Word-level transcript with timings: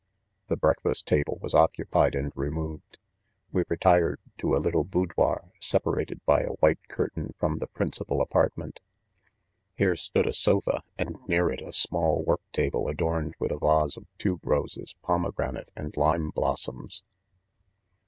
The 0.47 0.55
breakfast 0.57 1.05
table 1.05 1.37
was 1.43 1.53
occupied 1.53 2.15
and 2.15 2.31
re 2.35 2.49
moved. 2.49 2.97
We 3.51 3.65
retired 3.69 4.19
to 4.39 4.55
a 4.55 4.57
little 4.57 4.83
boudoir 4.83 5.51
separa 5.61 6.07
ted 6.07 6.25
by 6.25 6.41
a 6.41 6.53
white 6.53 6.87
curtain 6.87 7.35
from 7.37 7.59
the 7.59 7.67
principal 7.67 8.19
apart 8.19 8.51
ment. 8.57 8.79
Here 9.75 9.95
stood 9.95 10.25
a 10.25 10.33
sofa, 10.33 10.81
and 10.97 11.17
near 11.27 11.51
it 11.51 11.61
a 11.61 11.71
small 11.71 12.23
work 12.23 12.41
table, 12.51 12.87
adorned 12.87 13.35
with 13.37 13.51
a 13.51 13.59
vase 13.59 13.95
of 13.95 14.07
tuberoses, 14.17 14.95
pomegranate 15.03 15.69
and 15.75 15.95
lime 15.95 16.31
blossoms. 16.31 17.03